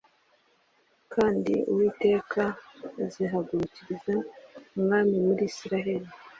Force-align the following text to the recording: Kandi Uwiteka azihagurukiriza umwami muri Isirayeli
Kandi 1.13 1.53
Uwiteka 1.71 2.43
azihagurukiriza 3.03 4.15
umwami 4.77 5.15
muri 5.25 5.41
Isirayeli 5.51 6.09